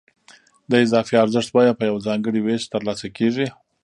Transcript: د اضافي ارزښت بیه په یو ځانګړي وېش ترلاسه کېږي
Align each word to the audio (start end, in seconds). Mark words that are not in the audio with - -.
د 0.69 0.71
اضافي 0.85 1.15
ارزښت 1.23 1.49
بیه 1.55 1.73
په 1.77 1.83
یو 1.89 1.97
ځانګړي 2.07 2.39
وېش 2.41 2.63
ترلاسه 2.73 3.07
کېږي 3.17 3.47